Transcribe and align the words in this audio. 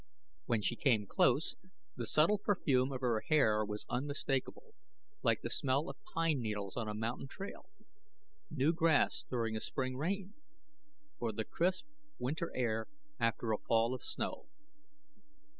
When 0.47 0.63
she 0.63 0.75
came 0.75 1.05
close, 1.05 1.55
the 1.95 2.07
subtle 2.07 2.39
perfume 2.39 2.91
of 2.91 3.01
her 3.01 3.19
hair 3.29 3.63
was 3.63 3.85
unmistakable 3.87 4.73
like 5.21 5.41
the 5.43 5.49
smell 5.51 5.89
of 5.89 5.97
pine 6.15 6.39
needles 6.39 6.75
on 6.75 6.87
a 6.87 6.95
mountain 6.95 7.27
trail; 7.27 7.69
new 8.49 8.73
grass 8.73 9.25
during 9.29 9.55
a 9.55 9.61
spring 9.61 9.95
rain; 9.95 10.33
or 11.19 11.31
the 11.31 11.45
crisp, 11.45 11.85
winter 12.17 12.51
air 12.55 12.87
after 13.19 13.51
a 13.51 13.59
fall 13.59 13.93
of 13.93 14.03
snow. 14.03 14.47